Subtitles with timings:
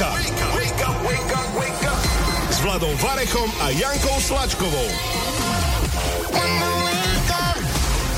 [0.00, 0.16] Wake up!
[0.56, 2.00] Wake up, wake up, wake up!
[2.48, 4.88] S Vladom Varechom a Jankou Slačkovou.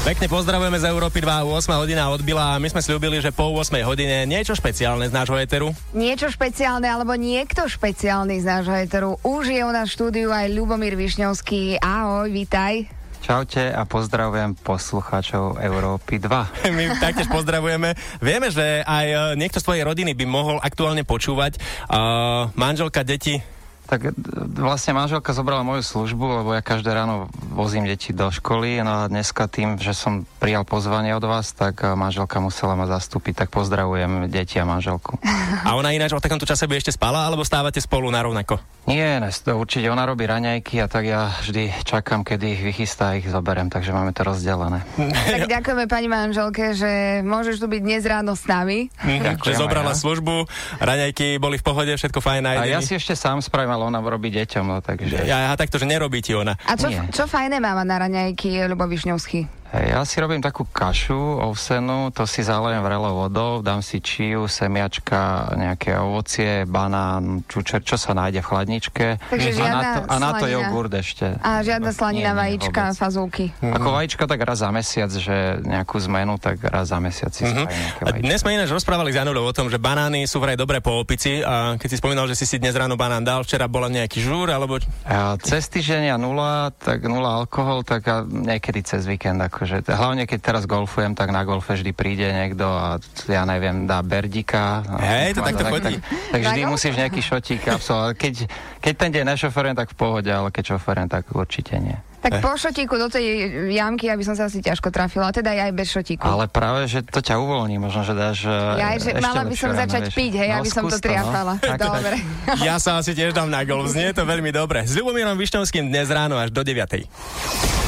[0.06, 3.82] Pekne pozdravujeme z Európy 2, 8 hodina odbila a my sme slúbili, že po 8
[3.82, 5.74] hodine niečo špeciálne z nášho éteru.
[5.90, 9.18] Niečo špeciálne, alebo niekto špeciálny z nášho éteru.
[9.26, 11.82] Už je u nás štúdiu aj Ľubomír Višňovský.
[11.82, 13.01] Ahoj, vítaj.
[13.22, 16.26] Čaute a pozdravujem poslucháčov Európy 2.
[16.74, 17.94] My taktiež pozdravujeme.
[18.18, 21.62] Vieme, že aj e, niekto z tvojej rodiny by mohol aktuálne počúvať.
[21.86, 23.38] Uh, manželka, deti,
[23.86, 24.14] tak
[24.56, 29.10] vlastne manželka zobrala moju službu, lebo ja každé ráno vozím deti do školy, no a
[29.10, 34.30] dneska tým, že som prijal pozvanie od vás, tak manželka musela ma zastúpiť, tak pozdravujem
[34.30, 35.18] deti a manželku.
[35.68, 38.58] A ona ináč o takomto čase by ešte spala, alebo stávate spolu na rovnako?
[38.82, 43.14] Nie, ne, to určite ona robí raňajky a tak ja vždy čakám, kedy ich vychystá
[43.14, 44.82] a ich zoberiem, takže máme to rozdelené.
[45.38, 48.90] tak ďakujeme pani manželke, že môžeš tu byť dnes ráno s nami.
[48.98, 50.00] Ďakujem, že zobrala ja.
[50.02, 50.34] službu,
[50.82, 54.28] raňajky boli v pohode, všetko fajn A ja si ešte sám spravím, ale ona robí
[54.28, 55.24] deťom, no takže...
[55.24, 56.54] Ja, ja takto, že nerobí ti ona.
[56.68, 59.61] A čo, čo fajné máva na raňajky, Ľubo Višňovský?
[59.72, 65.48] Ja si robím takú kašu ovsenú, to si zalejem vrelou vodou, dám si čiu, semiačka,
[65.56, 69.06] nejaké ovocie, banán, čučer, čo sa nájde v chladničke.
[69.32, 71.40] Takže a, na to, a na to jogurt ešte.
[71.40, 73.44] A žiadna slanina, nie, vajíčka, nie, fazulky.
[73.48, 73.76] Mm-hmm.
[73.80, 78.04] Ako vajíčka tak raz za mesiac, že nejakú zmenu, tak raz za mesiac si mm-hmm.
[78.04, 81.00] A dnes sme ináč rozprávali s Janulou o tom, že banány sú vraj dobré po
[81.00, 84.20] opici a keď si spomínal, že si si dnes ráno banán dal, včera bola nejaký
[84.20, 84.76] žúr, alebo...
[85.08, 90.26] A cez týždeň nula, tak nula alkohol, tak a niekedy cez víkend, ako akože, hlavne
[90.26, 92.98] keď teraz golfujem, tak na golfe vždy príde niekto a
[93.30, 94.82] ja neviem, dá berdika.
[94.98, 96.02] Hej, to takto chodí.
[96.02, 98.14] Tak, tak vždy musíš nejaký šotík absolvovať.
[98.18, 98.34] Keď,
[98.82, 101.94] keď ten deň nešoferujem, tak v pohode, ale keď šoferujem, tak určite nie.
[102.22, 105.90] Tak po šotíku do tej jamky, aby som sa asi ťažko trafila, teda aj bez
[105.90, 106.22] šotíku.
[106.22, 108.46] Ale práve, že to ťa uvoľní, možno, že dáš
[108.78, 111.02] Ja, že mala by som začať piť, hej, no, aby som to no.
[111.02, 111.58] triafala.
[111.58, 111.74] No.
[111.78, 112.18] Dobre.
[112.66, 114.86] Ja sa asi tiež dám na golf, znie to veľmi dobre.
[114.86, 117.81] S Ľubomírom Višňovským dnes ráno až do 9.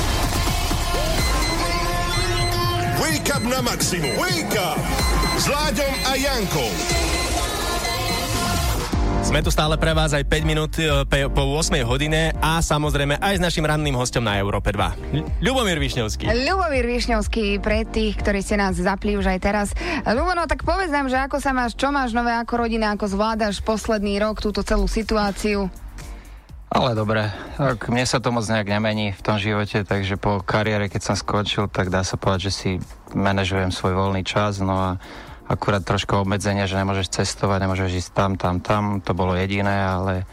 [3.04, 4.16] Wake up na maximum.
[4.16, 4.80] Wake up
[5.36, 6.72] s Láďom a Jankou.
[9.20, 13.36] Sme tu stále pre vás aj 5 minút e, po 8 hodine a samozrejme aj
[13.36, 15.20] s našim ranným hostom na Európe 2.
[15.44, 16.32] Ľubomír Višňovský.
[16.48, 19.76] Ľubomír Višňovský, pre tých, ktorí ste nás zapli už aj teraz.
[20.08, 23.04] Ľubo, no tak povedz nám, že ako sa máš, čo máš nové ako rodina, ako
[23.04, 25.68] zvládaš posledný rok túto celú situáciu?
[26.74, 30.90] Ale dobre, tak mne sa to moc nejak nemení v tom živote, takže po kariére,
[30.90, 32.70] keď som skončil, tak dá sa povedať, že si
[33.14, 34.90] manažujem svoj voľný čas, no a
[35.46, 40.26] akurát trošku obmedzenia, že nemôžeš cestovať, nemôžeš ísť tam, tam, tam, to bolo jediné, ale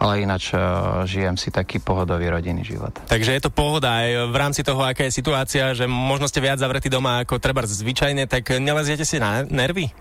[0.00, 2.96] ale ináč uh, žijem si taký pohodový rodinný život.
[3.04, 6.56] Takže je to pohoda aj v rámci toho, aká je situácia, že možno ste viac
[6.56, 9.92] zavretí doma ako treba zvyčajne, tak neleziete si na nervy?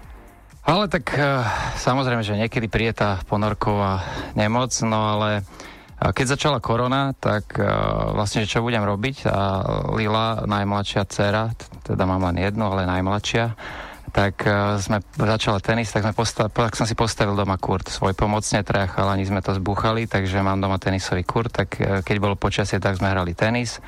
[0.64, 1.44] Ale tak uh,
[1.76, 4.08] samozrejme, že niekedy príde tá ponorková
[4.40, 5.44] nemoc, no ale
[6.00, 9.28] keď začala korona, tak uh, vlastne čo budem robiť?
[9.28, 9.42] A
[9.92, 11.52] Lila, najmladšia dcera,
[11.84, 13.52] teda mám len jednu, ale najmladšia,
[14.16, 17.92] tak uh, sme začala tenis, tak, sme postav, tak som si postavil doma kurt.
[17.92, 22.16] Svoj pomocne, traja chalani sme to zbúchali, takže mám doma tenisový kurt, tak uh, keď
[22.24, 23.84] bolo počasie, tak sme hrali tenis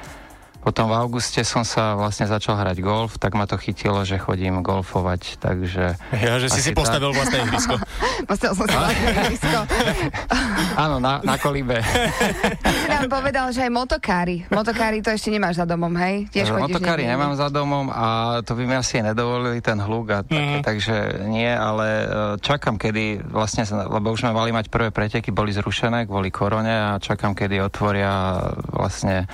[0.61, 4.61] potom v auguste som sa vlastne začal hrať golf, tak ma to chytilo, že chodím
[4.61, 5.97] golfovať, takže...
[6.13, 7.17] Ja, že si si postavil tak.
[7.17, 7.75] vlastné ihrisko.
[8.29, 9.59] postavil som si vlastné ihrisko.
[10.85, 11.81] Áno, na, na kolíbe.
[12.61, 14.45] si nám povedal, že aj motokári.
[14.53, 16.29] Motokári to ešte nemáš za domom, hej?
[16.29, 17.13] Tiež motokári niekde.
[17.17, 20.63] nemám za domom a to by mi asi nedovolili ten hluk a také, mm.
[20.63, 20.95] takže
[21.25, 22.05] nie, ale e,
[22.38, 27.01] čakám, kedy vlastne, lebo už sme mali mať prvé preteky, boli zrušené kvôli korone a
[27.01, 28.38] čakám, kedy otvoria
[28.69, 29.25] vlastne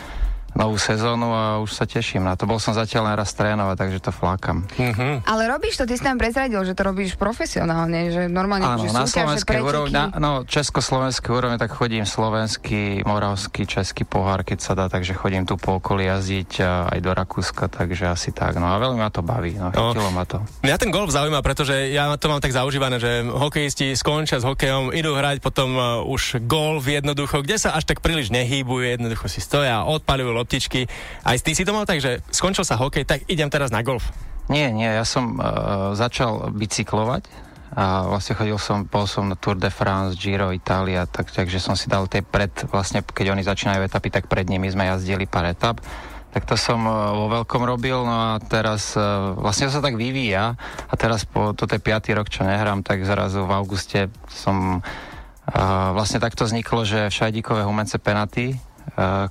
[0.57, 2.49] novú sezónu a už sa teším na to.
[2.49, 4.65] Bol som zatiaľ len raz trénovať, takže to flákam.
[4.73, 5.29] Mm-hmm.
[5.29, 9.05] Ale robíš to, ty si nám prezradil, že to robíš profesionálne, že normálne Áno, na
[9.05, 14.89] slovenskej úrovni, na, no československej úrovni, tak chodím slovenský, moravský, český pohár, keď sa dá,
[14.89, 18.57] takže chodím tu po okolí jazdiť aj do Rakúska, takže asi tak.
[18.57, 20.41] No a veľmi ma to baví, no, no ma to.
[20.65, 24.89] Mňa ten golf zaujíma, pretože ja to mám tak zaužívané, že hokejisti skončia s hokejom,
[24.89, 29.43] idú hrať potom uh, už golf jednoducho, kde sa až tak príliš nehýbujú, jednoducho si
[29.43, 30.87] stoja, odpalujú loptičky.
[31.27, 34.07] Aj ty si to mal tak, že skončil sa hokej, tak idem teraz na golf.
[34.47, 37.27] Nie, nie, ja som uh, začal bicyklovať
[37.75, 41.75] a vlastne chodil som, bol som na Tour de France, Giro, Itália, tak, takže som
[41.75, 45.51] si dal tie pred, vlastne keď oni začínajú etapy, tak pred nimi sme jazdili pár
[45.51, 45.83] etap.
[46.31, 50.55] Tak to som uh, vo veľkom robil, no a teraz uh, vlastne sa tak vyvíja
[50.87, 55.91] a teraz po toto je piatý rok, čo nehrám, tak zrazu v auguste som uh,
[55.91, 58.55] vlastne takto vzniklo, že Šajdíkové humence Penaty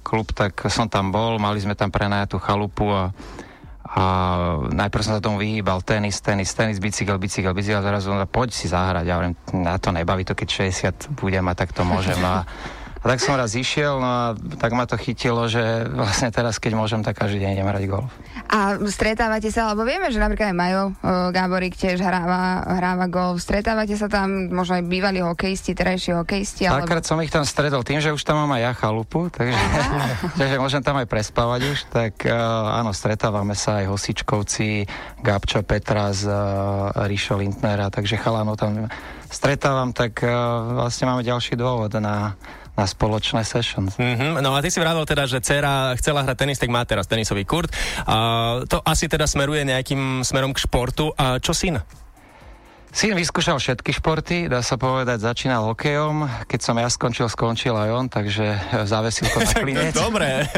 [0.05, 3.13] klub, tak som tam bol, mali sme tam prenajatú chalupu a, a
[3.87, 4.05] a
[4.77, 9.05] najprv som sa tomu vyhýbal, tenis, tenis, tenis, bicykel, bicykel, bicykel, zrazu poď si zahrať.
[9.07, 10.69] Ja hovorím, na to nebaví to, keď
[11.09, 12.19] 60 budem mať, tak to môžem.
[12.21, 12.43] A
[13.07, 14.25] a tak som raz išiel, no a
[14.59, 18.11] tak ma to chytilo, že vlastne teraz, keď môžem, tak každý deň idem hrať golf.
[18.51, 20.85] A stretávate sa, lebo vieme, že napríklad aj Majo
[21.31, 23.39] Gáborík tiež hráva, hráva golf.
[23.39, 26.67] Stretávate sa tam, možno aj bývalí hokejisti, terajší hokejisti?
[26.67, 26.83] Alebo...
[26.83, 29.55] Takrát som ich tam stretol tým, že už tam mám aj ja chalupu, takže,
[30.43, 31.79] takže môžem tam aj prespávať už.
[31.87, 34.83] Tak uh, áno, stretávame sa aj hosičkovci,
[35.23, 38.91] Gabčo Petra z uh, Ríšo Lindnera, takže chalano tam
[39.31, 42.35] stretávam, tak uh, vlastne máme ďalší dôvod na
[42.77, 43.97] na spoločné sessions.
[43.97, 44.45] Mm-hmm.
[44.45, 47.49] No a ty si vravil teda, že dcera chcela hrať tenis, tak má teraz tenisový
[47.49, 47.73] kurt.
[48.05, 51.17] A to asi teda smeruje nejakým smerom k športu.
[51.17, 51.81] A čo syn?
[52.97, 56.49] Syn vyskúšal všetky športy, dá sa povedať, začínal hokejom.
[56.49, 58.57] Keď som ja skončil, skončil aj on, takže
[58.89, 59.93] zavesil to na klinec.
[59.93, 60.49] Dobre.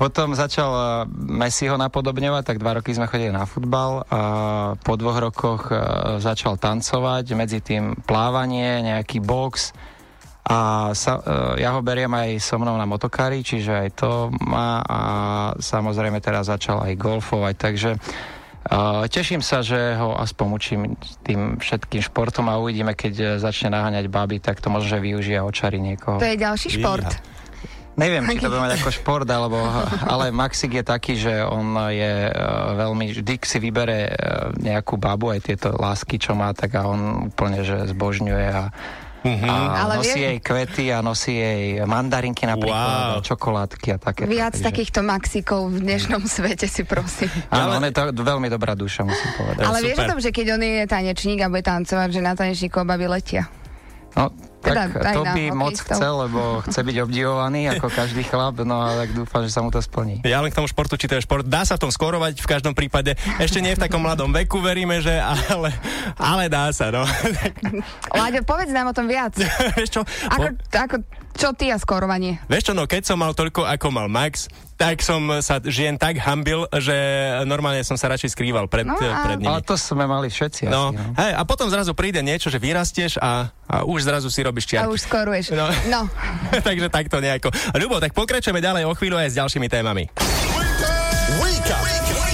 [0.00, 4.20] Potom začal eh, Messi ho napodobňovať, tak dva roky sme chodili na futbal a
[4.80, 5.76] po dvoch rokoch eh,
[6.16, 9.76] začal tancovať, medzi tým plávanie, nejaký box,
[10.46, 10.58] a
[10.94, 14.10] sa, e, ja ho beriem aj so mnou na motokári, čiže aj to
[14.46, 15.00] má a
[15.58, 17.92] samozrejme teraz začal aj golfovať, takže
[18.66, 20.80] Uh, teším sa, že ho aspoň učím
[21.22, 25.78] tým všetkým športom a uvidíme, keď začne naháňať baby, tak to možno, že využije očary
[25.78, 26.18] niekoho.
[26.18, 27.06] To je ďalší šport.
[27.94, 29.62] Neviem, či to bude mať ako šport, alebo,
[30.10, 35.30] ale Maxik je taký, že on je uh, veľmi, vždy si vybere uh, nejakú babu,
[35.30, 38.74] aj tieto lásky, čo má, tak a on úplne, že zbožňuje a
[39.26, 39.50] Mm-hmm.
[39.50, 40.26] A Ale nosí vie...
[40.30, 43.26] jej kvety a nosí jej mandarinky napríklad, wow.
[43.26, 44.22] čokoládky a také.
[44.30, 44.66] Viac takže...
[44.70, 47.28] takýchto maxikov v dnešnom svete si prosím.
[47.50, 49.64] Áno, on je to veľmi dobrá duša, musím povedať.
[49.66, 52.86] Ale vieš o tom, že keď on je tanečník a bude tancovať, že na tanečníkov
[52.86, 53.50] baby letia?
[54.16, 54.32] No,
[54.72, 59.04] tak teda, to by moc chcel, lebo chce byť obdivovaný ako každý chlap, no a
[59.04, 60.24] tak dúfam, že sa mu to splní.
[60.26, 62.48] Ja len k tomu športu, či to je šport, dá sa v tom skorovať v
[62.48, 63.14] každom prípade.
[63.38, 65.14] Ešte nie v takom mladom veku, veríme, že
[65.52, 65.70] ale,
[66.16, 67.06] ale dá sa, no.
[68.10, 69.36] Láďo, povedz nám o tom viac.
[69.94, 70.02] Čo?
[70.32, 70.76] Ako, po...
[70.76, 70.96] ako,
[71.36, 72.40] čo ty a skorovanie?
[72.48, 76.20] Vieš čo, no keď som mal toľko, ako mal Max, tak som sa žien tak
[76.20, 76.96] hambil, že
[77.48, 79.24] normálne som sa radšej skrýval pred, no a...
[79.24, 79.48] pred nimi.
[79.48, 80.92] Ale to sme mali všetci no.
[80.92, 80.96] asi.
[80.96, 81.16] No.
[81.16, 84.88] Hej, a potom zrazu príde niečo, že vyrastieš a, a už zrazu si robíš čiarky.
[84.88, 85.56] A už skoruješ.
[85.56, 85.68] No.
[85.88, 86.00] no.
[86.68, 87.48] Takže takto nejako.
[87.76, 90.12] Ľubo, tak pokračujeme ďalej o chvíľu aj s ďalšími témami.
[91.40, 91.84] Wake up.
[91.84, 92.25] Wake up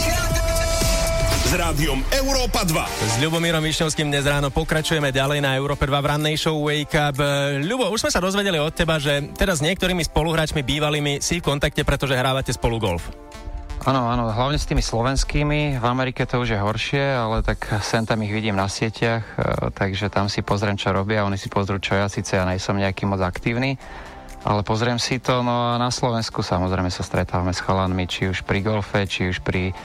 [1.52, 2.80] s rádiom Európa 2.
[2.80, 7.20] S Ľubomírom Višňovským dnes ráno pokračujeme ďalej na Európe 2 v rannej show Wake Up.
[7.60, 11.52] Ľubo, už sme sa dozvedeli od teba, že teraz s niektorými spoluhráčmi bývalými si v
[11.52, 13.12] kontakte, pretože hrávate spolu golf.
[13.84, 15.76] Áno, áno, hlavne s tými slovenskými.
[15.76, 19.68] V Amerike to už je horšie, ale tak sem tam ich vidím na sieťach, e,
[19.76, 21.28] takže tam si pozriem, čo robia.
[21.28, 23.76] Oni si pozrú, čo ja, síce ja nejsom nejaký moc aktívny,
[24.40, 25.44] ale pozriem si to.
[25.44, 29.44] No a na Slovensku samozrejme sa stretávame s chalanmi, či už pri golfe, či už
[29.44, 29.76] pri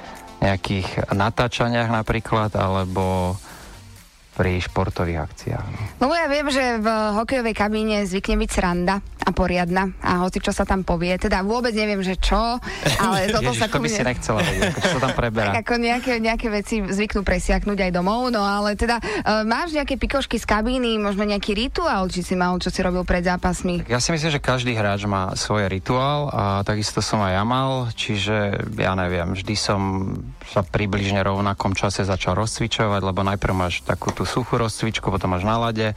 [0.41, 3.35] nejakých natáčaniach napríklad, alebo
[4.37, 5.97] pri športových akciách.
[5.97, 6.87] No ja viem, že v
[7.17, 11.75] hokejovej kabíne zvykne byť sranda a poriadna a hoci čo sa tam povie, teda vôbec
[11.75, 12.63] neviem, že čo,
[12.95, 15.51] ale toto Ježiš, sa to by si nechcela vedieť, čo sa tam preberá.
[15.51, 19.99] Tak ako nejaké, nejaké veci zvyknú presiaknúť aj domov, no ale teda uh, máš nejaké
[19.99, 23.83] pikošky z kabíny, možno nejaký rituál, či si mal, čo si robil pred zápasmi?
[23.91, 27.91] Ja si myslím, že každý hráč má svoj rituál a takisto som aj ja mal,
[27.91, 29.79] čiže ja neviem, vždy som
[30.47, 35.43] sa približne rovnakom čase začal rozcvičovať, lebo najprv máš takú tú suchú rozcvičku, potom máš
[35.43, 35.91] na lade,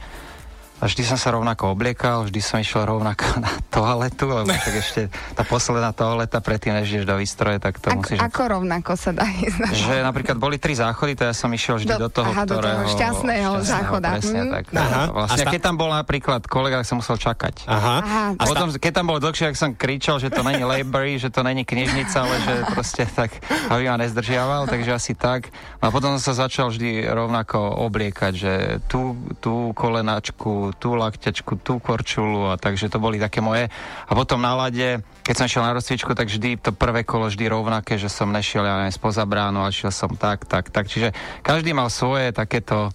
[0.81, 5.13] a vždy som sa rovnako obliekal, vždy som išiel rovnako na toaletu, lebo tak ešte
[5.37, 8.17] tá posledná toaleta predtým, než ideš do výstroje, tak to Ak, musíš...
[8.17, 9.77] Ako rovnako sa dá ísť?
[9.77, 12.81] Že napríklad boli tri záchody, to ja som išiel vždy do, do toho, aha, ktorého...
[12.81, 14.09] Do toho šťastného, šťastného záchoda.
[14.17, 14.51] Presne, mm.
[14.51, 14.63] tak.
[14.73, 15.03] Aha.
[15.11, 17.69] Vlastne, sta- keď tam bol napríklad kolega, tak som musel čakať.
[17.69, 17.95] Aha.
[18.01, 18.25] aha.
[18.41, 21.45] A potom, keď tam bol dlhšie, tak som kričal, že to není library, že to
[21.45, 23.37] není knižnica, ale že proste tak,
[23.69, 25.53] aby ma nezdržiaval, takže asi tak.
[25.77, 28.53] A potom som sa začal vždy rovnako obliekať, že
[28.89, 33.67] tú, tú kolenačku, tú trošku tú korčulu a takže to boli také moje.
[34.07, 37.47] A potom na lade, keď som šiel na rozcvičku, tak vždy to prvé kolo vždy
[37.47, 40.87] rovnaké, že som nešiel ja spoza bránu, ale šiel som tak, tak, tak.
[40.87, 41.11] Čiže
[41.41, 42.91] každý mal svoje takéto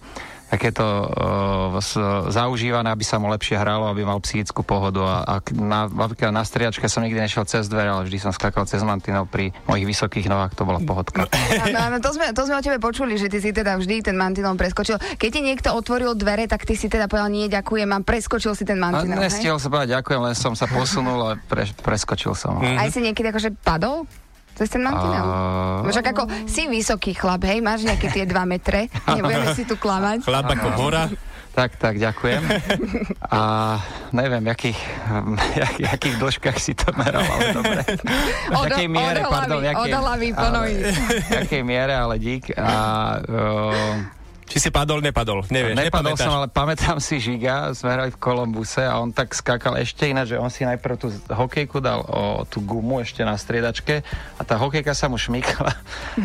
[0.47, 5.03] takéto uh, zaužívané, aby sa mu lepšie hralo, aby mal psychickú pohodu.
[5.03, 5.91] A, a na,
[6.31, 9.85] na striačke som nikdy nešiel cez dvere, ale vždy som skakal cez mantinov pri mojich
[9.87, 11.27] vysokých nohách, to bola pohodka.
[11.67, 14.15] No, no, to, sme, to sme o tebe počuli, že ty si teda vždy ten
[14.15, 14.95] mantinov preskočil.
[15.19, 18.63] Keď ti niekto otvoril dvere, tak ty si teda povedal, nie, ďakujem, a preskočil si
[18.63, 19.19] ten mantinov.
[19.19, 22.59] Nestihol sa povedať ďakujem, len som sa posunul a pre, preskočil som.
[22.63, 24.07] Aj si niekedy akože padol?
[24.57, 25.21] To je ten mantinel.
[25.21, 25.85] Uh...
[25.85, 30.25] Však ako si vysoký chlap, hej, máš nejaké tie 2 metre, nebudeme si tu klamať.
[30.25, 31.05] Chlap ako hora.
[31.57, 32.45] Tak, tak, ďakujem.
[33.33, 33.41] A
[34.13, 34.77] neviem, jakých,
[35.57, 37.81] jak, jakých dĺžkach si to meral, ale dobre.
[38.61, 40.73] Od, jakej miere, od hlavy, pardon, jakej, od hlavy po nohy.
[41.33, 42.53] Jakej miere, ale dík.
[42.53, 42.69] A,
[43.25, 44.16] uh,
[44.47, 48.79] či si padol, nepadol, nevieš, Nepadol som, ale pamätám si Žiga, sme hrali v Kolumbuse
[48.79, 52.63] a on tak skákal ešte ináč, že on si najprv tú hokejku dal o tú
[52.63, 54.07] gumu ešte na striedačke
[54.39, 55.71] a tá hokejka sa mu šmykla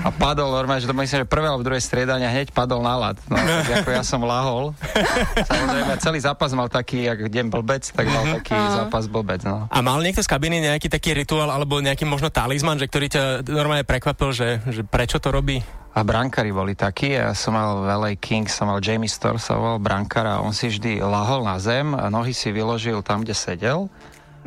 [0.06, 3.18] a padol normálne, že to myslím, že prvé alebo druhé striedania hneď padol na lad.
[3.26, 3.36] No,
[3.82, 4.70] ako ja som lahol.
[5.50, 8.34] Samozrejme, celý zápas mal taký, jak deň blbec, tak mal mhm.
[8.38, 9.42] taký zápas blbec.
[9.42, 9.66] No.
[9.66, 13.22] A mal niekto z kabiny nejaký taký rituál alebo nejaký možno talizman, že ktorý ťa
[13.50, 15.81] normálne prekvapil, že, že prečo to robí?
[15.92, 19.76] A brankári boli takí, ja som mal LA King, som mal Jamie Storr, sa volal
[19.76, 23.92] brankár a on si vždy lahol na zem, nohy si vyložil tam, kde sedel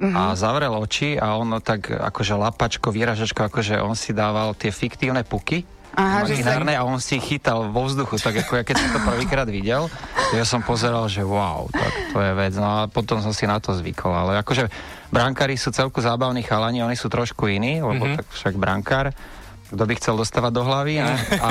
[0.02, 0.18] mm-hmm.
[0.18, 5.22] a zavrel oči a on tak akože lapačko, výražačko, akože on si dával tie fiktívne
[5.22, 5.62] puky,
[5.96, 6.60] Aha, že sa...
[6.60, 9.88] a on si chytal vo vzduchu, tak ako ja keď som to prvýkrát videl,
[10.36, 12.54] ja som pozeral, že wow, tak to je vec.
[12.60, 14.68] No a potom som si na to zvykol, ale akože
[15.08, 18.18] brankári sú celku zábavní chalani, oni sú trošku iní, lebo mm-hmm.
[18.20, 19.16] tak však brankár
[19.66, 21.02] kto by chcel dostávať do hlavy.
[21.02, 21.16] Ne?
[21.42, 21.50] A,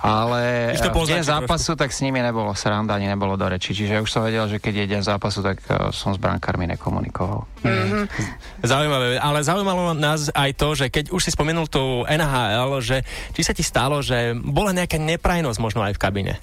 [0.00, 0.40] ale
[0.76, 3.72] deň zápasu, tak s nimi nebolo sranda, ani nebolo do reči.
[3.72, 7.48] Čiže už som vedel, že keď je deň zápasu, tak uh, som s brankármi nekomunikoval.
[7.64, 8.04] Mm-hmm.
[8.62, 13.00] Zaujímavé, ale zaujímalo nás aj to, že keď už si spomenul tú NHL, že
[13.32, 16.34] či sa ti stalo, že bola nejaká neprajnosť možno aj v kabine?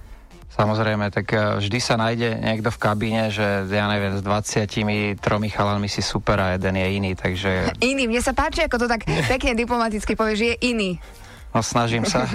[0.50, 5.16] Samozrejme, tak e, vždy sa nájde niekto v kabíne, že ja neviem, s 23
[5.54, 7.78] chalanmi si super a jeden je iný, takže...
[7.80, 10.92] Iný, mne sa páči, ako to tak pekne diplomaticky povieš, že je iný.
[11.50, 12.30] No snažím sa.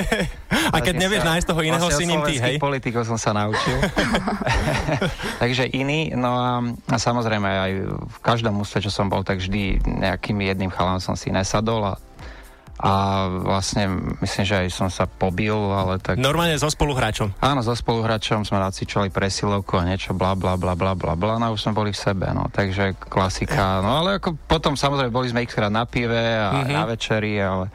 [0.74, 2.58] a keď nevieš nájsť toho iného, vlastne si ním ty, hej?
[2.58, 3.78] politikov som sa naučil.
[5.42, 6.58] Takže iný, no a,
[6.90, 11.14] a samozrejme aj v každom ústve, čo som bol, tak vždy nejakým jedným chalom som
[11.14, 11.98] si nesadol a
[12.80, 16.16] a vlastne myslím, že aj som sa pobil, ale tak...
[16.16, 17.36] Normálne so spoluhráčom.
[17.44, 21.52] Áno, so spoluhráčom sme nacvičovali presilovku a niečo bla bla bla bla bla bla, no
[21.52, 25.44] už sme boli v sebe, no, takže klasika, no ale ako potom samozrejme boli sme
[25.44, 26.72] x na pive a mm-hmm.
[26.72, 27.68] na večeri, ale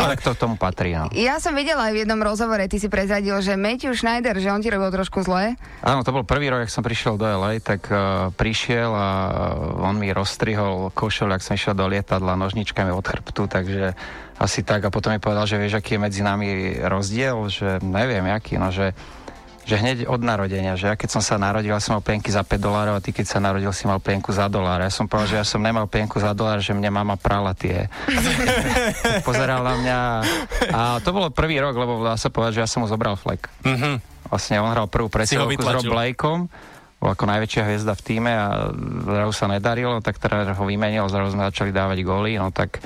[0.00, 1.10] ale kto k tomu patrí, no.
[1.14, 4.62] Ja som videla aj v jednom rozhovore, ty si prezradil, že Matthew Schneider, že on
[4.62, 5.58] ti robil trošku zle.
[5.82, 9.08] Áno, to bol prvý rok, ak som prišiel do LA, tak uh, prišiel a
[9.82, 13.94] on mi rozstrihol košel, ak som išiel do lietadla nožničkami od chrbtu, takže
[14.38, 14.86] asi tak.
[14.86, 18.70] A potom mi povedal, že vieš, aký je medzi nami rozdiel, že neviem, aký, no,
[18.70, 18.94] že
[19.68, 22.40] že hneď od narodenia, že ja keď som sa narodil, ja som mal penky za
[22.40, 24.80] 5 dolárov a ty keď sa narodil, si mal penku za dolár.
[24.80, 27.92] Ja som povedal, že ja som nemal penku za dolár, že mne mama prala tie.
[29.28, 29.98] Pozeral na mňa
[30.72, 33.52] a to bolo prvý rok, lebo dá sa povedať, že ja som mu zobral flek.
[33.68, 33.94] Mm-hmm.
[34.32, 36.48] Vlastne on hral prvú presilovku s Rob Blakeom
[36.98, 38.74] bol ako najväčšia hviezda v týme a
[39.06, 42.82] zrazu sa nedarilo, tak teda ho vymenil, zrazu sme začali dávať góly, no tak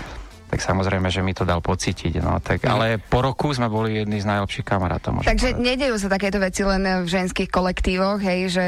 [0.53, 2.21] tak samozrejme, že mi to dal pocítiť.
[2.21, 2.69] No, tak, mm.
[2.69, 5.25] Ale po roku sme boli jedni z najlepších kamarátov.
[5.25, 5.65] Takže povedať.
[5.65, 8.65] nedejú sa takéto veci len v ženských kolektívoch, hej, že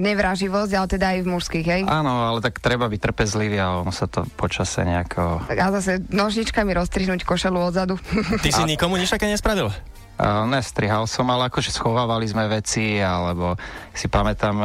[0.00, 1.82] nevraživosť, ale teda aj v mužských, hej?
[1.84, 5.44] Áno, ale tak treba byť trpezlivý a ono sa to počase nejako...
[5.52, 8.00] Tak a zase nožničkami roztrihnúť košelu odzadu.
[8.40, 8.70] Ty si a...
[8.72, 9.68] nikomu nič také nespravil?
[10.16, 13.60] Uh, nestrihal som, ale akože schovávali sme veci, alebo
[13.92, 14.56] si pamätám,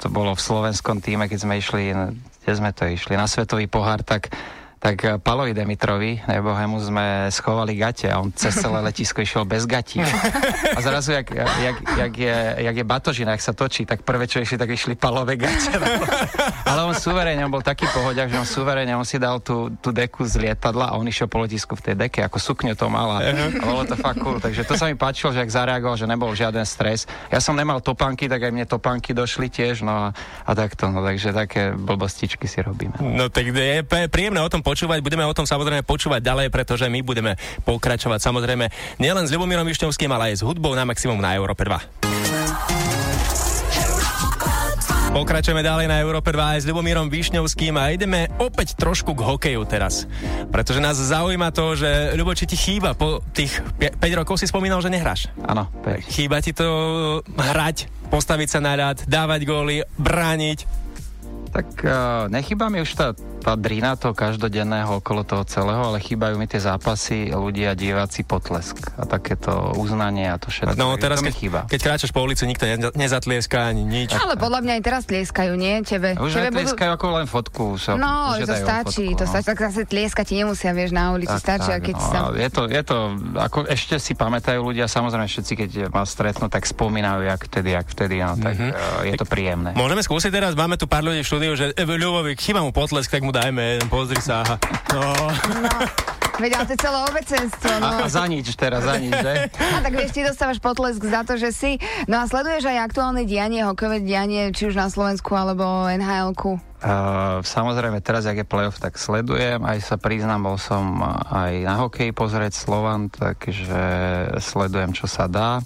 [0.00, 1.92] to bolo v slovenskom týme, keď sme išli,
[2.40, 4.32] kde sme to išli, na Svetový pohár, tak
[4.80, 9.68] tak eh, Palovi Demitrovi, nebohemu, sme schovali gate a on cez celé letisko išiel bez
[9.68, 10.00] gatí.
[10.72, 14.40] A zrazu, jak, jak, jak, je, jak je batožina, jak sa točí, tak prvé, čo
[14.40, 15.68] išli, tak išli Palové gate.
[16.64, 19.92] Ale on suverene, on bol taký pohodiak, že on suverene, on si dal tú, tú
[19.92, 23.20] deku z lietadla a on išiel po letisku v tej deke, ako sukňu to mala.
[23.20, 24.40] A bolo to fakt cool.
[24.40, 27.04] Takže to sa mi páčilo, že ak zareagoval, že nebol žiaden stres.
[27.28, 30.16] Ja som nemal topánky, tak aj mne topánky došli tiež, no a,
[30.48, 30.88] a takto.
[30.88, 32.96] No, takže také blbostičky si robíme.
[32.96, 37.02] No tak je príjemné o tom počúvať, budeme o tom samozrejme počúvať ďalej, pretože my
[37.02, 37.34] budeme
[37.66, 38.70] pokračovať samozrejme
[39.02, 41.90] nielen s Ľubomírom Višňovským, ale aj s hudbou na maximum na Európe 2.
[45.10, 49.66] Pokračujeme ďalej na Európe 2 aj s Ľubomírom Višňovským a ideme opäť trošku k hokeju
[49.66, 50.06] teraz.
[50.54, 54.78] Pretože nás zaujíma to, že Ľubo, či ti chýba po tých 5 rokov si spomínal,
[54.78, 55.26] že nehráš.
[55.42, 56.14] Áno, 5.
[56.14, 56.62] Chýba ti to
[57.26, 60.78] hrať, postaviť sa na rád, dávať góly, brániť?
[61.50, 63.10] Tak uh, nechýba mi už tá
[63.40, 68.92] tá drina toho každodenného okolo toho celého, ale chýbajú mi tie zápasy, ľudia, diváci, potlesk
[69.00, 70.76] a takéto uznanie a to všetko.
[70.76, 71.60] No teraz, keď, chýba.
[71.66, 74.12] keď kráčaš po ulici, nikto ne, nezatlieska ani nič.
[74.12, 75.80] Ale podľa mňa aj teraz tlieskajú, nie?
[75.82, 76.20] Tebe.
[76.20, 76.98] Už Tebe tlieskajú budú...
[77.00, 77.64] ako len fotku.
[77.80, 79.30] Sa no, to stačí, fotku, to no.
[79.32, 79.46] stačí.
[79.48, 81.32] Tak zase tlieska ti nemusia, vieš, na ulici.
[81.32, 82.18] Tak, stačí, tak, keď no, sa...
[82.36, 82.98] Je to, je to,
[83.40, 87.86] ako ešte si pamätajú ľudia, samozrejme všetci, keď ma stretnú, tak spomínajú, jak vtedy, jak
[87.88, 89.08] vtedy, no, tak mm-hmm.
[89.08, 89.70] je to príjemné.
[89.72, 93.22] Môžeme skúsiť teraz, máme tu pár ľudí v štúdiu, že Ľubovi, chýba mu potlesk, tak
[93.22, 94.42] mu dajme jeden, pozri sa.
[94.94, 95.02] No.
[95.62, 95.70] no.
[96.40, 97.70] Veď ale to je celé obecenstvo.
[97.84, 97.88] No.
[98.00, 99.52] A, za nič teraz, za nič, že?
[99.52, 101.76] A tak vieš, ty dostávaš potlesk za to, že si.
[102.08, 106.56] No a sleduješ aj aktuálne dianie, hokejové dianie, či už na Slovensku alebo NHL-ku.
[106.80, 109.60] Uh, samozrejme, teraz, jak je playoff, tak sledujem.
[109.68, 113.84] Aj sa priznám, bol som aj na hokej pozrieť Slovan, takže
[114.40, 115.60] sledujem, čo sa dá.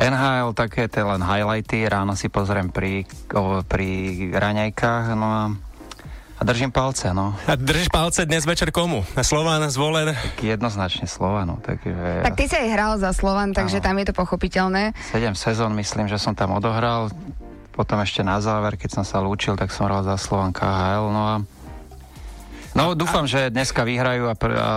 [0.00, 3.04] NHL, také tie len highlighty, ráno si pozriem pri,
[3.68, 3.88] pri
[4.32, 5.42] raňajkách, no a
[6.40, 7.36] a držím palce, no.
[7.44, 9.04] A držíš palce dnes večer komu?
[9.12, 10.16] Na Slovan, zvolen?
[10.16, 11.60] Tak jednoznačne Slovanu.
[11.60, 12.24] Takže...
[12.24, 13.84] Tak ty si aj hral za Slovan, takže ano.
[13.84, 14.96] tam je to pochopiteľné.
[15.12, 17.12] 7 sezón myslím, že som tam odohral.
[17.76, 21.12] Potom ešte na záver, keď som sa lúčil, tak som hral za Slovan KHL.
[21.12, 21.34] No a
[22.78, 24.70] No dúfam, že dneska vyhrajú a, pr- a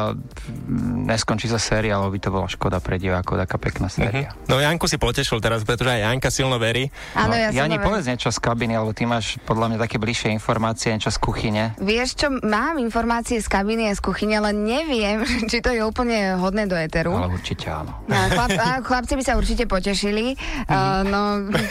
[1.06, 4.34] neskončí sa séria, lebo by to bola škoda pre divákov, taká pekná séria.
[4.34, 4.50] Mm-hmm.
[4.50, 6.90] No Janku si potešil teraz, pretože aj Janka silno verí.
[7.14, 10.34] Áno, no, ja Jani, povedz niečo z kabiny, alebo ty máš podľa mňa také bližšie
[10.34, 11.78] informácie, niečo z kuchyne.
[11.78, 15.22] Vieš čo, mám informácie z kabiny a z kuchyne, ale neviem,
[15.52, 17.14] či to je úplne hodné do eteru.
[17.14, 17.94] Ale určite áno.
[18.10, 20.34] No, chlap, a chlapci by sa určite potešili.
[20.34, 20.74] Mm-hmm.
[20.74, 21.22] Uh, no,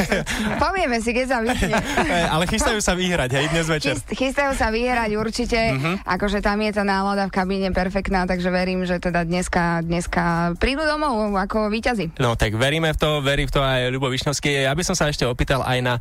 [0.62, 1.74] povieme si, keď sa vyhne.
[2.34, 3.98] ale chystajú sa vyhrať, hej, dnes večer.
[3.98, 5.58] Chyst, chystajú sa vyhrať určite.
[5.58, 10.54] Mm-hmm akože tam je tá nálada v kabíne perfektná, takže verím, že teda dneska, dneska
[10.60, 12.16] prídu domov ako víťazi.
[12.20, 14.68] No tak veríme v to, verí v to aj Ľubo Višňovský.
[14.68, 15.94] Ja by som sa ešte opýtal aj na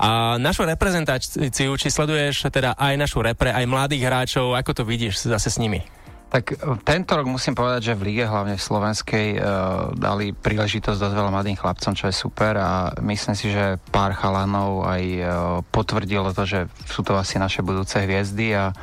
[0.00, 5.28] a, našu reprezentáciu, či sleduješ teda aj našu repre, aj mladých hráčov, ako to vidíš
[5.28, 5.84] zase s nimi?
[6.28, 11.00] Tak e, tento rok musím povedať, že v lige, hlavne v slovenskej, uh, dali príležitosť
[11.00, 15.28] dosť veľa mladým chlapcom, čo je super a myslím si, že pár chalanov aj uh,
[15.72, 18.76] potvrdilo to, že sú to asi naše budúce hviezdy a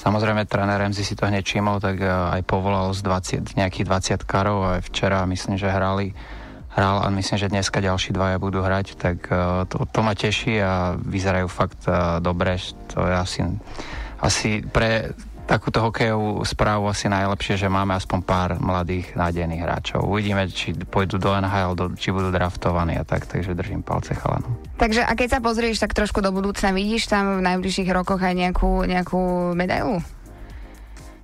[0.00, 4.24] Samozrejme, tréner Remzi si to hneď čímol, tak e, aj povolal z 20, nejakých 20
[4.24, 6.16] karov a včera myslím, že hrali
[6.72, 10.56] hral a myslím, že dneska ďalší dvaja budú hrať, tak e, to, to ma teší
[10.64, 12.56] a vyzerajú fakt e, dobre.
[12.96, 13.40] To je asi,
[14.24, 15.12] asi pre
[15.50, 20.06] takúto hokejovú správu asi najlepšie, že máme aspoň pár mladých nádejných hráčov.
[20.06, 24.54] Uvidíme, či pôjdu do NHL, do, či budú draftovaní a tak, takže držím palce chalanom.
[24.78, 28.34] Takže a keď sa pozrieš tak trošku do budúcna, vidíš tam v najbližších rokoch aj
[28.38, 29.98] nejakú, nejakú medailu?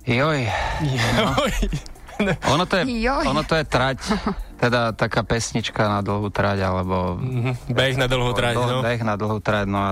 [0.03, 0.43] Joj.
[0.83, 1.55] Joj.
[2.17, 2.33] No.
[2.57, 3.29] Ono to je, Joj.
[3.29, 4.01] ono to je trať,
[4.57, 7.21] teda taká pesnička na dlhú trať, alebo...
[7.21, 7.73] Mm-hmm.
[7.77, 8.81] Beh na dlhú trať, no.
[8.81, 9.91] Beh na dlhú trať, no a...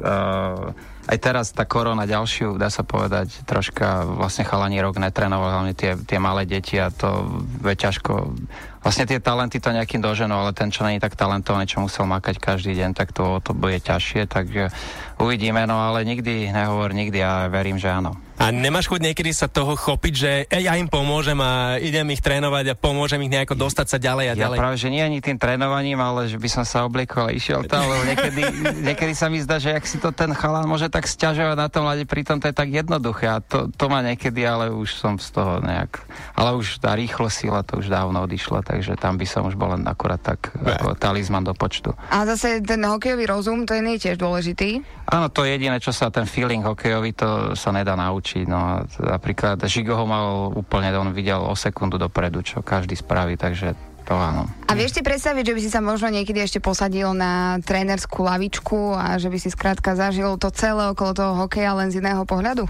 [0.00, 0.72] Uh,
[1.06, 5.94] aj teraz tá korona ďalšiu, dá sa povedať, troška vlastne chalani rok netrenoval, hlavne tie,
[5.94, 7.30] tie malé deti a to
[7.62, 8.34] je ťažko.
[8.82, 12.42] Vlastne tie talenty to nejakým doženú, ale ten, čo není tak talentovaný, čo musel makať
[12.42, 14.74] každý deň, tak to, to bude ťažšie, takže
[15.22, 18.18] uvidíme, no ale nikdy nehovor nikdy a verím, že áno.
[18.36, 22.68] A nemáš chuť niekedy sa toho chopiť, že ja im pomôžem a idem ich trénovať
[22.68, 24.58] a pomôžem ich nejako dostať sa ďalej a ja ďalej?
[24.60, 27.88] práve, že nie ani tým trénovaním, ale že by som sa obliekol a išiel tam,
[27.88, 28.40] lebo niekedy,
[28.92, 31.88] niekedy sa mi zdá, že ak si to ten chalán môže tak sťažovať na tom
[31.88, 35.32] lade, pritom to je tak jednoduché a to, to má niekedy, ale už som z
[35.32, 35.96] toho nejak,
[36.36, 39.72] ale už tá rýchlo sila to už dávno odišla, takže tam by som už bol
[39.72, 40.76] len akurát tak ne.
[40.76, 41.96] ako talizman do počtu.
[42.12, 44.84] A zase ten hokejový rozum, to je nie tiež dôležitý?
[45.08, 48.44] Áno, to je jediné, čo sa ten feeling hokejový, to sa nedá naučiť naučiť.
[48.50, 53.78] No napríklad Žigo ho mal úplne, on videl o sekundu dopredu, čo každý spraví, takže
[54.02, 54.50] to áno.
[54.66, 58.98] A vieš si predstaviť, že by si sa možno niekedy ešte posadil na trénerskú lavičku
[58.98, 62.66] a že by si skrátka zažil to celé okolo toho hokeja len z iného pohľadu?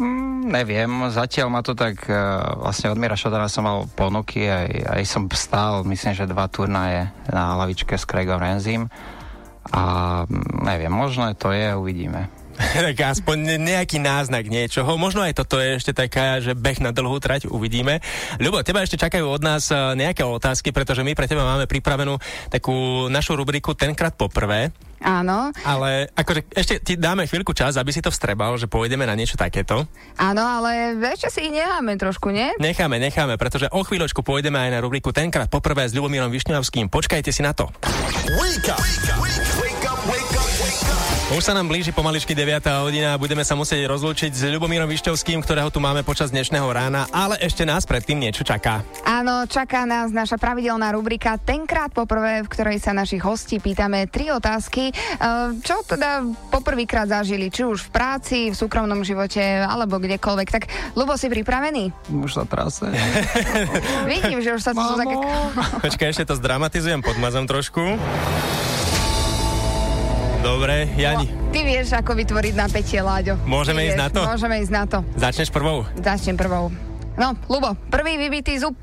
[0.00, 4.96] Mm, neviem, zatiaľ ma to tak, uh, vlastne od Mira Šodana som mal ponuky, aj,
[4.96, 8.88] aj som stál, myslím, že dva turnaje na lavičke s Craigom Renzim
[9.70, 9.82] a
[10.24, 12.39] mm, neviem, možno to je, uvidíme.
[12.86, 15.00] tak aspoň nejaký náznak niečoho.
[15.00, 18.04] Možno aj toto je ešte taká, že beh na dlhú trať, uvidíme.
[18.36, 22.20] Ľubo, teba ešte čakajú od nás e, nejaké otázky, pretože my pre teba máme pripravenú
[22.52, 24.72] takú našu rubriku Tenkrát poprvé.
[25.00, 25.48] Áno.
[25.64, 29.40] Ale akože ešte ti dáme chvíľku čas, aby si to vstrebal, že pôjdeme na niečo
[29.40, 29.88] takéto.
[30.20, 32.52] Áno, ale ešte si ich necháme trošku, nie?
[32.60, 36.92] Necháme, necháme, pretože o chvíľočku pôjdeme aj na rubriku Tenkrát poprvé s Ľubomírom Višňovským.
[36.92, 37.72] Počkajte si na to.
[38.36, 38.84] Wake up,
[39.16, 39.48] wake
[39.88, 41.09] up, wake up, wake up.
[41.30, 42.58] Už sa nám blíži pomaličky 9.
[42.82, 47.06] hodina a budeme sa musieť rozlúčiť s Ľubomírom Višťovským, ktorého tu máme počas dnešného rána,
[47.14, 48.82] ale ešte nás predtým niečo čaká.
[49.06, 54.34] Áno, čaká nás naša pravidelná rubrika Tenkrát poprvé, v ktorej sa našich hostí pýtame tri
[54.34, 54.90] otázky.
[54.90, 60.48] Ehm, čo teda poprvýkrát zažili, či už v práci, v súkromnom živote alebo kdekoľvek.
[60.50, 60.64] Tak,
[60.98, 62.10] Lubo, si pripravený?
[62.10, 62.90] Už sa trase.
[64.10, 65.06] Vidím, že už sa to tak...
[65.78, 68.02] Počkaj, ešte to zdramatizujem, podmazom trošku.
[70.40, 71.28] Dobre, Jani.
[71.28, 73.36] No, ty vieš, ako vytvoriť napätie, Láďo.
[73.44, 74.20] Môžeme ty ísť vieš, na to?
[74.24, 74.98] Môžeme ísť na to.
[75.20, 75.84] Začneš prvou?
[76.00, 76.72] Začnem prvou.
[77.20, 78.80] No, Lubo, prvý vybitý zub.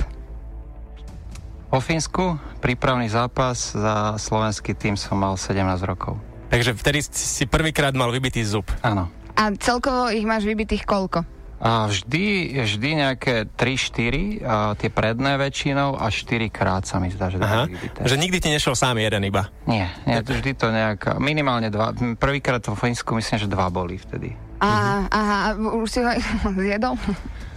[1.73, 6.21] O Fínsku prípravný zápas za slovenský tým som mal 17 rokov.
[6.53, 8.69] Takže vtedy si prvýkrát mal vybitý zub.
[8.85, 9.09] Áno.
[9.33, 11.37] A celkovo ich máš vybitých koľko?
[11.57, 17.33] A vždy, vždy nejaké 3-4, a tie predné väčšinou a 4 krát sa mi zdá,
[17.33, 17.65] že Aha.
[18.05, 19.49] Že nikdy ti nešiel sám jeden iba.
[19.65, 23.97] Nie, nie, to vždy to nejak, minimálne dva, prvýkrát vo Fínsku myslím, že dva boli
[23.97, 24.37] vtedy.
[24.57, 26.09] Aha, aha, už si ho
[26.65, 26.93] zjedol?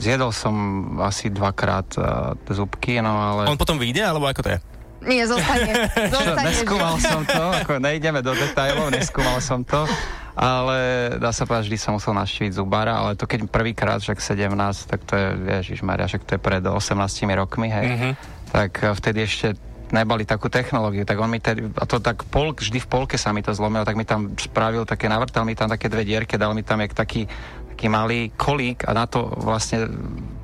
[0.01, 0.55] Zjedol som
[1.01, 3.53] asi dvakrát uh, zubky, no ale...
[3.53, 4.59] On potom vyjde, alebo ako to je?
[5.01, 5.89] Nie, zostane.
[6.13, 9.89] zostane Neskúmal som to, ako nejdeme do detajlov, neskúmal som to,
[10.33, 10.79] ale
[11.17, 14.51] dá sa povedať, vždy som musel naštíviť zubára, ale to keď prvýkrát, však 17,
[14.85, 16.97] tak to je, vieš, Maria, však to je pred 18
[17.35, 18.11] rokmi, hej, Mhm.
[18.49, 19.49] tak eh, vtedy ešte
[19.91, 23.35] nebali takú technológiu, tak on mi tedy, a to tak pol, vždy v polke sa
[23.35, 26.55] mi to zlomilo, tak mi tam spravil také, navrtal mi tam také dve dierky, dal
[26.55, 27.27] mi tam jak taký,
[27.75, 29.91] taký malý kolík a na to vlastne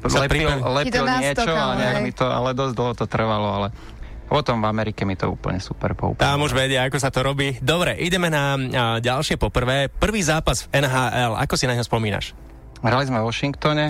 [0.03, 3.69] lepil, lepil niečo a nejak mi to, ale dosť dlho to trvalo, ale
[4.27, 6.19] potom v Amerike mi to úplne super poupalo.
[6.19, 7.57] Tam už vedia, ako sa to robí.
[7.57, 8.59] Dobre, ideme na
[8.99, 9.87] ďalšie poprvé.
[9.89, 12.35] Prvý zápas v NHL, ako si na ňo spomínaš?
[12.79, 13.87] Hrali sme v Washingtone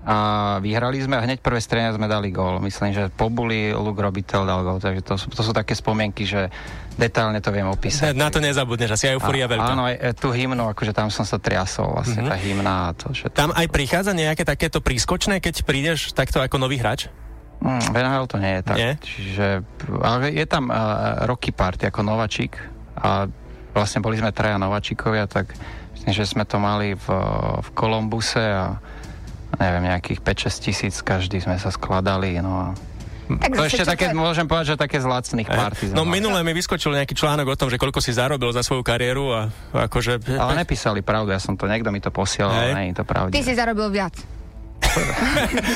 [0.00, 0.16] a
[0.58, 2.56] vyhrali sme a hneď prvé strenia sme dali gól.
[2.58, 6.48] Myslím, že Pobuli, Luke Robitel dal gól, takže to, sú- to sú také spomienky, že
[6.96, 8.16] detálne to viem opísať.
[8.16, 9.70] Na to nezabudneš, asi euforia veľká.
[9.70, 12.28] Áno, aj e, tú hymnu, akože tam som sa triasol, vlastne Mhm.
[12.28, 13.36] tá hymna a to všetko.
[13.36, 17.12] Tam aj prichádza nejaké takéto prískočné, keď prídeš takto ako nový hrač?
[17.60, 18.76] Mm, v NHL to nie je tak.
[18.76, 18.92] Nie?
[18.96, 19.46] Čiže,
[20.00, 20.76] ale je tam uh,
[21.28, 22.56] Rocky Party ako nováčik
[22.96, 23.28] a
[23.76, 25.52] vlastne boli sme traja nováčikovia, tak
[25.94, 27.06] myslím, že sme to mali v,
[27.60, 28.80] v Kolumbuse a
[29.60, 32.66] neviem, nejakých 5-6 tisíc každý sme sa skladali, no a
[33.30, 35.82] Tak to ešte také, to- môžem povedať, že také z lacných party.
[35.86, 38.80] sme No minule mi vyskočil nejaký článok o tom, že koľko si zarobil za svoju
[38.80, 39.40] kariéru a
[39.86, 40.32] akože...
[40.32, 43.30] Ale nepísali pravdu, ja som to, niekto mi to posielal, ale nie je to pravda.
[43.30, 44.39] Ty si zarobil viac.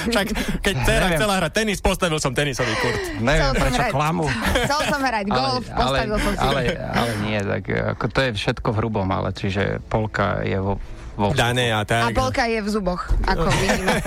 [0.07, 0.27] Však
[0.61, 1.11] keď Neviem.
[1.15, 2.99] chcela hrať tenis, postavil som tenisový kurt.
[3.19, 3.93] Neviem, Chcel prečo hrať.
[3.93, 4.27] klamu.
[4.61, 6.41] Chcel som hrať golf, postavil som si.
[6.41, 7.63] ale, ale nie, tak
[7.97, 10.77] ako to je všetko v hrubom, ale čiže polka je vo,
[11.15, 12.11] vo Dané a A tak.
[12.13, 13.95] polka je v zuboch, ako vidíme.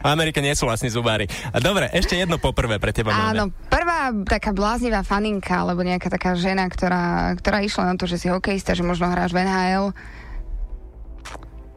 [0.00, 1.24] V Amerike nie sú vlastní zubári.
[1.46, 3.30] A Dobre, ešte jedno poprvé pre teba máme.
[3.30, 8.16] Áno, prvá taká bláznivá faninka, alebo nejaká taká žena, ktorá, ktorá išla na to, že
[8.16, 9.92] si hokejista, že možno hráš v NHL.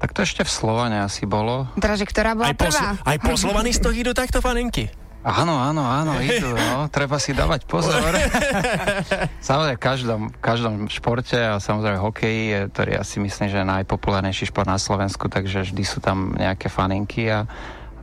[0.03, 1.71] Tak to ešte v Slovane asi bolo.
[1.79, 2.99] Teda, že ktorá bola Aj po, prvá.
[3.07, 4.91] aj po Slovanistoch idú takto faninky.
[5.23, 7.95] Áno, áno, áno, idú, no, treba si dávať pozor.
[9.47, 13.63] samozrejme, v každom, v každom športe a samozrejme hokeji, je, ktorý ja si myslím, že
[13.63, 17.47] je najpopulárnejší šport na Slovensku, takže vždy sú tam nejaké faninky a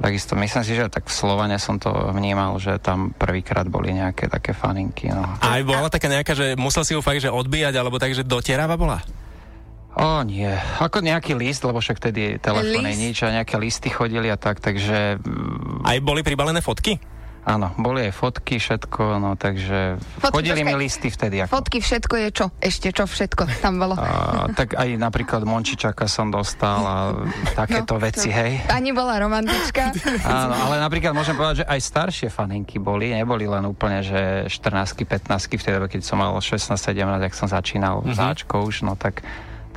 [0.01, 4.33] takisto myslím si, že tak v Slovane som to vnímal, že tam prvýkrát boli nejaké
[4.33, 5.13] také faninky.
[5.13, 5.29] No.
[5.45, 8.25] A aj bola taká nejaká, že musel si ju fakt, že odbíjať, alebo tak, že
[8.25, 9.05] dotierava bola?
[10.01, 10.49] O nie,
[10.81, 15.21] ako nejaký list, lebo však tedy telefóny nič a nejaké listy chodili a tak, takže
[15.21, 16.97] mm, Aj boli pribalené fotky?
[17.41, 21.43] áno, boli aj fotky, všetko, no takže Fotky, chodili mi listy vtedy.
[21.43, 21.59] Ako.
[21.59, 22.47] Fotky, všetko je čo?
[22.61, 23.97] Ešte čo všetko tam bolo?
[23.97, 26.97] A, tak aj napríklad Mončičaka som dostal a
[27.61, 28.37] takéto No, veci, no.
[28.39, 28.53] hej.
[28.69, 29.91] Pani bola romantička.
[30.29, 34.95] Áno, ale napríklad môžem povedať, že aj staršie faninky boli, neboli len úplne, že 14
[35.03, 38.15] 15 vtedy, keď som mal 16, 17, jak som začínal mm-hmm.
[38.15, 39.25] záčko už, no tak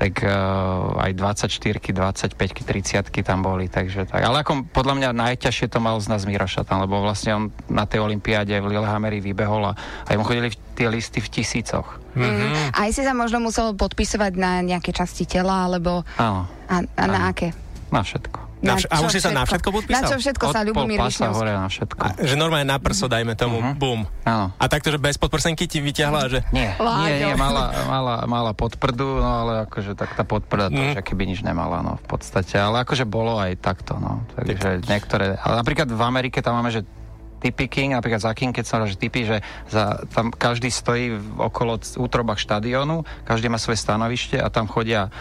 [0.04, 4.20] tak uh, aj 24 25 30 tam boli, takže tak.
[4.20, 7.88] Ale ako podľa mňa najťažšie to mal z nás Miroša tam, lebo vlastne on na
[7.88, 9.80] tej olympiáde v Lillehammeri vybehol a
[10.12, 12.04] aj mu chodili v, tie listy v tisícoch.
[12.20, 12.76] Mm.
[12.76, 17.32] Aj si sa možno musel podpisovať na nejaké časti tela, alebo Áno, a, a na
[17.32, 17.56] aké?
[17.88, 18.43] na všetko.
[18.63, 19.99] Na vš- a už si sa na všetko podpísal?
[19.99, 21.36] Na čo všetko sa Od Ľubomír pol pasa Višňovský?
[21.38, 21.99] hore na všetko.
[21.99, 23.73] A, že normálne na prso, dajme tomu, Mhm.
[23.76, 24.02] bum.
[24.23, 24.45] Áno.
[24.54, 26.39] A takto, že bez podprsenky ti vyťahla, že...
[26.49, 27.04] Nie, Láďo.
[27.04, 30.95] nie, nie, mala, mala, mala podprdu, no ale akože tak tá podprda to, Mm.
[30.97, 35.54] keby nič nemala, no v podstate, ale akože bolo aj takto, no, takže niektoré, ale
[35.56, 36.88] napríklad v Amerike tam máme, že
[37.39, 41.12] typy king, napríklad za king, keď som hovoril, že typy, že za, tam každý stojí
[41.12, 45.12] v- okolo útrobách štadiónu, každý má svoje stanovište a tam chodia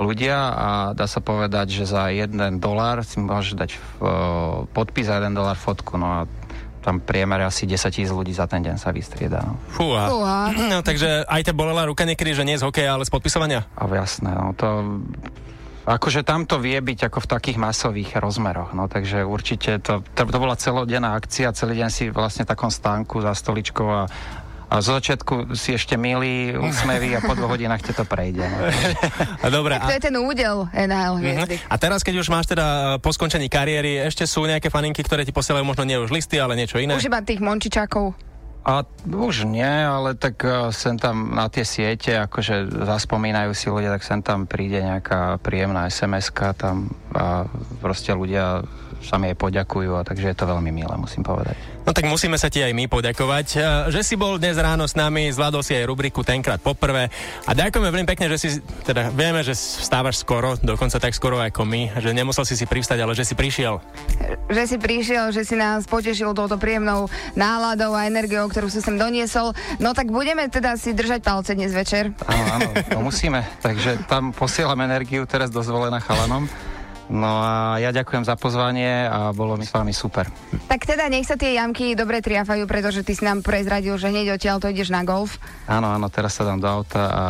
[0.00, 5.18] ľudia a dá sa povedať, že za jeden dolár si môžeš dať uh, podpis a
[5.20, 6.18] jeden dolár fotku, no a
[6.82, 9.46] tam priemere asi 10 tisíc ľudí za ten deň sa vystrieda.
[9.46, 9.54] No.
[9.70, 10.10] Fúha.
[10.10, 10.38] Fúha.
[10.50, 13.64] No, takže aj ťa bolela ruka niekedy, že nie z hokeja, ale z podpisovania?
[13.78, 15.00] A jasné, no to...
[15.82, 20.22] Akože tam to vie byť ako v takých masových rozmeroch, no takže určite to, to,
[20.30, 24.06] to bola celodenná akcia, celý deň si vlastne v takom stánku za stoličkou a,
[24.72, 28.40] a zo začiatku si ešte milí, úsmevy a po dvoch hodinách ti to prejde.
[29.44, 31.56] A dobre, To a, je ten údel NHL hviezdy.
[31.60, 31.68] Mhm.
[31.68, 35.34] a teraz, keď už máš teda po skončení kariéry, ešte sú nejaké faninky, ktoré ti
[35.36, 36.96] posielajú možno nie už listy, ale niečo iné?
[36.96, 38.16] Už iba tých mončičákov.
[38.62, 43.90] A už nie, ale tak uh, sem tam na tie siete, akože zaspomínajú si ľudia,
[43.90, 47.50] tak sem tam príde nejaká príjemná sms tam a
[47.82, 48.62] proste ľudia
[49.02, 51.58] sa mi jej poďakujú, a takže je to veľmi milé, musím povedať.
[51.82, 54.94] No tak musíme sa ti aj my poďakovať, eh, že si bol dnes ráno s
[54.94, 57.10] nami, zvládol si aj rubriku tenkrát poprvé
[57.42, 58.48] a ďakujeme veľmi pekne, že si,
[58.86, 63.02] teda vieme, že vstávaš skoro, dokonca tak skoro ako my, že nemusel si si privstať,
[63.02, 63.82] ale že si prišiel.
[64.46, 68.94] Že si prišiel, že si nás potešil touto príjemnou náladou a energiou, ktorú si sem
[68.94, 69.50] doniesol.
[69.82, 72.14] No tak budeme teda si držať palce dnes večer.
[72.30, 73.42] Áno, áno, to musíme.
[73.58, 76.46] Takže tam posielam energiu teraz dozvolená chalanom.
[77.10, 80.30] No a ja ďakujem za pozvanie a bolo mi s vami super.
[80.70, 84.38] Tak teda nech sa tie jamky dobre triafajú, pretože ty si nám prezradil, že hneď
[84.38, 85.36] odtiaľ to ideš na golf.
[85.66, 87.24] Áno, áno, teraz sa dám do auta a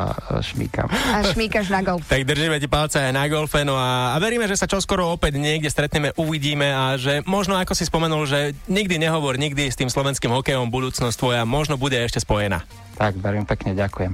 [0.45, 0.87] šmíkam.
[0.93, 2.05] A šmíkaš na golf.
[2.13, 5.41] tak držíme ti palce aj na golfe, no a, a veríme, že sa čoskoro opäť
[5.41, 9.89] niekde stretneme, uvidíme a že možno, ako si spomenul, že nikdy nehovor nikdy s tým
[9.89, 12.63] slovenským hokejom budúcnosť tvoja možno bude ešte spojená.
[13.01, 14.13] Tak, verím pekne, ďakujem.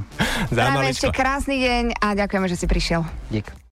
[0.54, 3.02] Práve ešte krásny deň a ďakujeme, že si prišiel.
[3.28, 3.58] Dík.